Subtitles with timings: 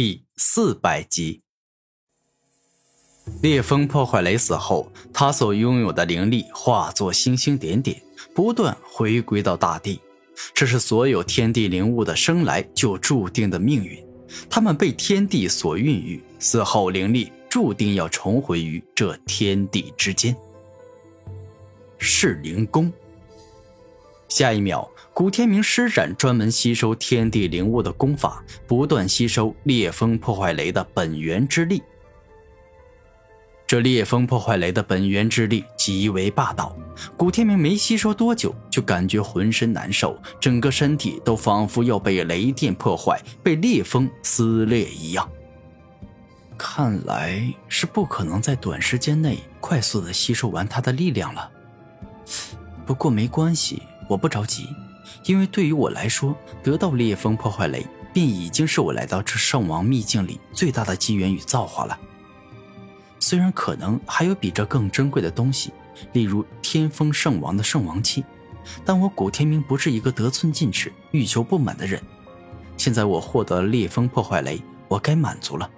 [0.00, 1.42] 第四百集，
[3.42, 8.00] 烈风破坏雷死后，他所拥有的灵力化作星星点点，
[8.32, 10.00] 不断回归到大地。
[10.54, 14.00] 这是所有天地灵物的生来就注定的命运，
[14.48, 20.36] 他们被天地所孕育，死后灵力注定要重回于这天地之间。
[21.98, 22.92] 噬灵功。
[24.28, 24.88] 下一秒。
[25.12, 31.82] 古天明施展专门吸收天地灵物的功法，不断吸收烈风破坏雷的本源之力。
[33.66, 36.74] 这烈风破坏雷的本源之力极为霸道，
[37.16, 45.28] 古天明没吸收多久，就感觉浑身难受，整个身体都仿佛要被雷电破坏、被烈风撕裂一样。
[46.56, 51.50] 看来是不可能在短时间内快速的吸收完他的力量了。
[52.86, 54.68] 不过没关系，我不着急。
[55.24, 61.98] 因为对于我来说，得到烈风破坏雷便已经是我来到这圣王秘境里最大的机缘与造化了。
[63.20, 65.72] 虽然可能还有比这更珍贵的东西，
[66.12, 68.24] 例如天风圣王的圣王器，
[68.84, 72.00] 但我古天明不是一个得寸进尺、欲求不满的人。
[72.76, 75.68] 现在我获得了烈风破坏雷，我该满足了。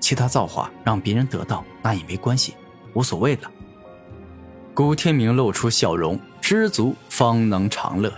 [0.00, 2.54] 其他造化让别人得到那也没关系，
[2.94, 3.50] 无所谓了。
[4.74, 8.12] 古天明露出笑容，知足方能长乐。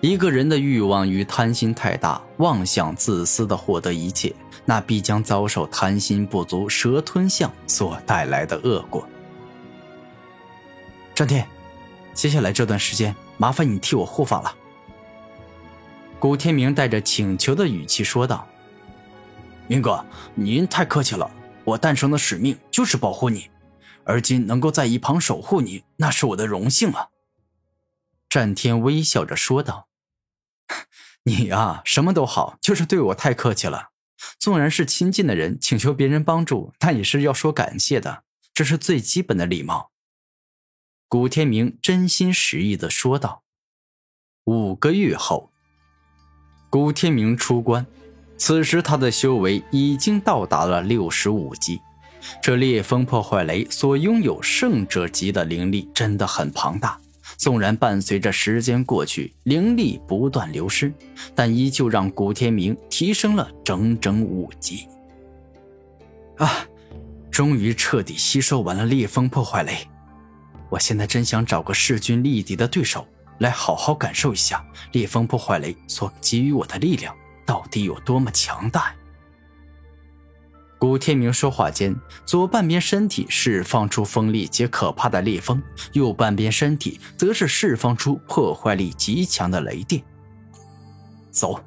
[0.00, 4.32] 一个人的欲望与贪心太大，妄想自私的获得一切，
[4.64, 9.04] 那必将遭受贪心不足蛇吞象所带来的恶果。
[11.16, 11.44] 战天，
[12.12, 14.54] 接下来这段时间，麻烦你替我护法了。
[16.20, 18.46] 古天明带着请求的语气说道
[19.66, 20.04] ：“明哥，
[20.36, 21.28] 您太客气了，
[21.64, 23.50] 我诞生的使命就是保护你，
[24.04, 27.08] 而今能够在一旁守护你，那是我的荣幸啊。”
[28.34, 29.86] 战天微笑着说道
[31.22, 33.90] ：“你呀，什么都好，就是对我太客气了。
[34.40, 39.92] 纵然是亲近的人，请求别人帮助，那也是要说感谢的，这是最基本的礼貌。”
[41.06, 43.44] 古天明真心实意的说道。
[44.46, 45.52] 五个月后，
[46.68, 47.86] 古天明出关，
[48.36, 51.80] 此时他的修为已经到达了六十五级。
[52.42, 57.00] 这烈风破坏雷所拥有圣者级的灵力，真的很庞大。
[57.44, 60.90] 纵然伴随着时间过去，灵力不断流失，
[61.34, 64.88] 但依旧让古天明提升了整整五级。
[66.38, 66.66] 啊，
[67.30, 69.86] 终于彻底吸收完了烈风破坏雷，
[70.70, 73.06] 我现在真想找个势均力敌的对手
[73.40, 78.94] 来好好感受一下烈风破坏雷所给予我的力量到底有多么强大。
[80.94, 81.92] 古天明说话间，
[82.24, 85.60] 左半边身体释放出锋利且可怕的烈风，
[85.92, 90.00] 右半边身体则是释放出破坏力极强的雷电。
[91.32, 91.58] 走，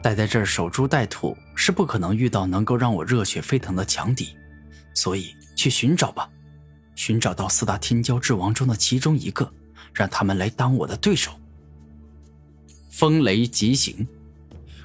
[0.00, 4.36] 待在这儿守株待兔是不可能遇到能够让我热血沸腾的强敌，
[4.94, 6.30] 所以去寻找吧，
[6.94, 9.52] 寻找到四大天骄之王中的其中一个，
[9.92, 11.32] 让他们来当我的对手。
[12.88, 14.06] 风雷急行。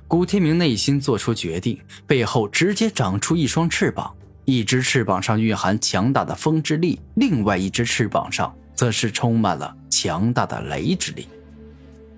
[0.10, 4.12] 古天明内心做出决定，背后直接长出一双翅膀，
[4.44, 11.28] 一只翅膀上蕴含强大的风之力，另外一只翅膀上则是充满了强大的雷之力。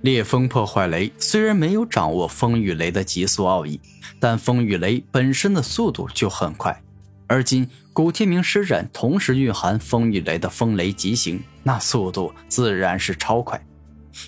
[0.03, 3.77] 烈风破坏雷虽然没有掌握风与雷的极速奥义，
[4.21, 6.81] 但风与雷本身的速度就很快，
[7.27, 13.61] 而今古天明施展同时蕴含风与雷的风雷疾行，那速度自然是超快。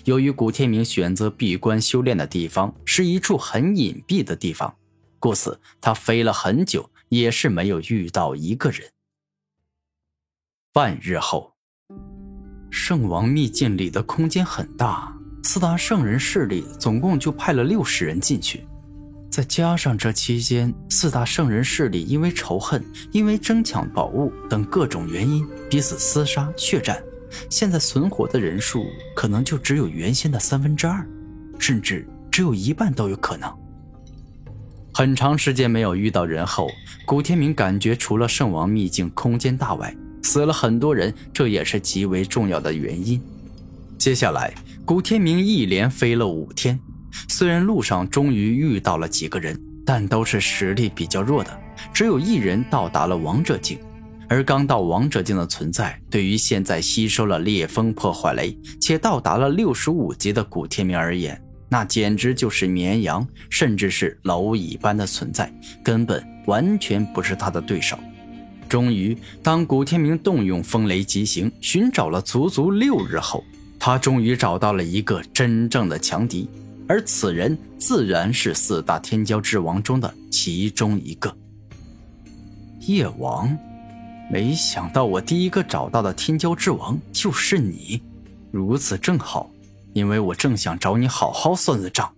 [0.04, 4.74] 由于古天明选择闭关修炼的地方是一处很隐蔽的地方，
[5.18, 8.90] 故此他飞了很久，也是没有遇到一个人。
[10.72, 11.52] 半日后，
[12.70, 18.66] 圣王秘境里的空间很大，四大圣人势力总共就派了六十人进去，
[19.30, 27.00] 再加上这期间四大圣人势力因为仇恨、因为争抢宝物等各种原因彼此厮杀血战。
[27.50, 31.06] 现在存活的人数可能就只有原先的三分之二，
[31.58, 33.52] 甚至只有一半都有可能。
[34.92, 36.68] 很长时间没有遇到人后，
[37.04, 43.20] 古天明感觉除了圣王秘境空间大外，死了很多人，这也是极为重要的原因。
[43.98, 44.54] 接下来，
[44.84, 46.78] 古天明一连飞了五天，
[47.28, 51.50] 虽然路上终于遇到了几个人，但都是实力比较弱的，
[51.92, 53.78] 只有一人到达了王者境。
[54.28, 65.52] 而刚到王者境的存在，对于现在吸收了烈风破坏雷且到达了六十五级的古天明而言，那简直就是绵羊，甚至是蝼蚁般的存在，
[65.84, 67.98] 根本完全不是他的对手。
[68.68, 73.44] 终于，当古天明动用风雷疾行，寻找了足足六日后，
[73.78, 76.48] 他终于找到了一个真正的强敌。
[76.88, 81.34] 而此人自然是四大天骄之王中的其中一个。
[82.80, 83.56] 夜王，
[84.30, 88.02] 没想到我第一个找到的天骄之王就是你，
[88.50, 89.50] 如此正好，
[89.92, 92.14] 因为我正想找你好好算算账。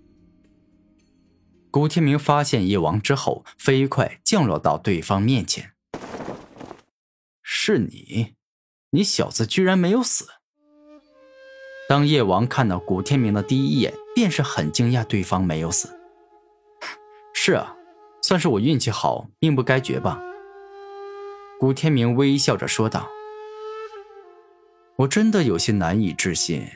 [1.71, 5.73] 古天明发现夜王之后，飞快降落到对方面前。
[7.43, 8.35] 是你，
[8.91, 10.27] 你小子居然没有死！
[11.89, 15.99] 当夜王看到古天明的第一眼，便是很惊讶对方没有死。
[17.35, 17.77] 是啊，
[18.23, 20.23] 算是我运气好，命不该绝吧。
[21.59, 23.09] 古天明微笑着说道
[24.97, 26.69] ：“我真的有些难以置信，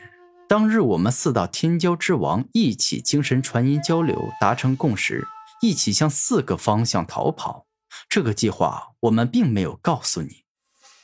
[0.49, 5.27] 当日我们四大天骄之王一起精神传音交流，达成共识，
[5.61, 7.67] 一起向四个方向逃跑。
[8.09, 10.45] 这个计划我们并没有告诉你，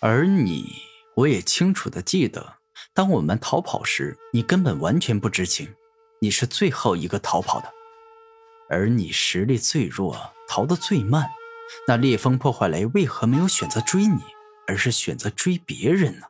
[0.00, 0.64] 而你，
[1.16, 2.54] 我也清楚的记得。”
[2.94, 5.68] 当我们逃跑时，你根本完全不知情，
[6.22, 7.70] 你是最后一个逃跑的，
[8.70, 11.28] 而你实力最弱，逃得最慢。
[11.86, 14.20] 那烈风破坏雷为何没有选择追你，
[14.66, 16.26] 而是选择追别人呢？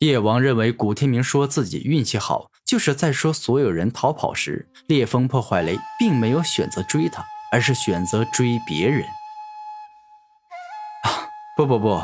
[0.00, 7.22] 夜王认为古天明说自己运气好，就是在说所有人逃跑时，烈风破坏雷并没有选择追他，
[7.52, 9.02] 而是选择追别人。
[11.04, 12.02] 啊，不不不，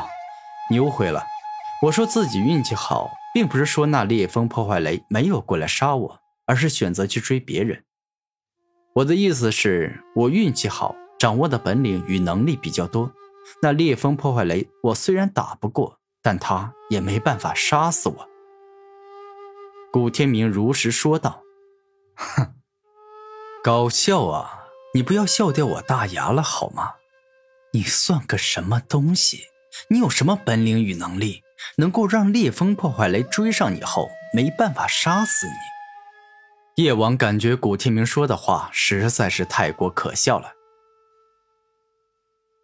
[0.69, 1.23] 你误会了。
[1.83, 7.83] 我说自己运气好，并不是说那烈风破坏雷没有过来杀我，而是选择去追别人。
[8.95, 13.11] 我的意思是，我运气好，掌握的本领与能力比较多。
[13.61, 18.29] 那烈风破坏雷，我虽然打不过，但他也没办法杀死我。
[19.91, 21.41] 古天明如实说道
[22.15, 22.53] ：“哼，
[23.63, 24.67] 搞笑啊！
[24.93, 26.95] 你不要笑掉我大牙了好吗？
[27.73, 29.45] 你算个什么东西？
[29.89, 31.43] 你有什么本领与能力？”
[31.77, 36.83] 能够让烈风破坏雷追上你后，没办法杀死你。
[36.83, 40.51] 夜王感觉古天明说的话实在是太过可笑了。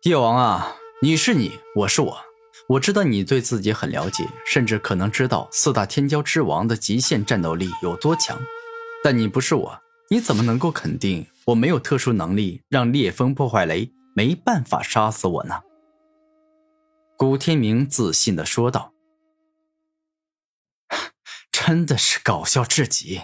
[0.03, 2.19] 夜王啊，你是你，我是我，
[2.67, 8.37] 我知道你对自己很了解，甚至可能知道四大天骄之王的极限战斗力有多强。
[9.01, 15.61] 但你不是我，你怎么能够肯定我没有特殊能力，让烈风破坏雷没办法杀死我呢？
[17.15, 18.91] 古天明自信的说道
[21.49, 23.21] ：“真的是搞笑至极，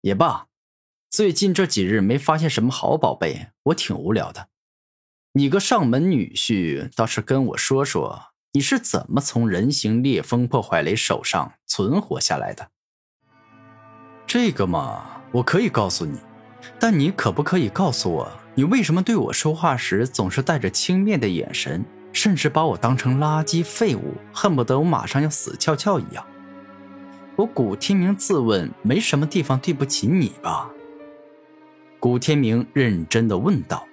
[0.00, 0.48] 也罢。
[1.08, 4.48] 最近这几日没发现什么好宝贝，我挺无聊的。
[5.32, 12.70] 你个上门女婿，倒是跟我说说，你是怎么从人形烈风破坏雷手上存活下来的？
[14.26, 16.18] 这个嘛，我可以告诉你，
[16.80, 26.26] 但你可不可以告诉我，你为什么对我说话时总是带着轻蔑的眼神？”甚至把我当成垃圾废物，恨不得我马上要死翘翘一样。
[27.36, 30.68] 我古天明自问，没什么地方对不起你吧？
[32.00, 33.87] 古天明认真的问道。